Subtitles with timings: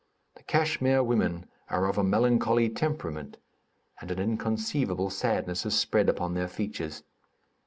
[0.35, 3.37] The Kachmyr women are of a melancholy temperament,
[3.99, 7.03] and an inconceivable sadness is spread upon their features.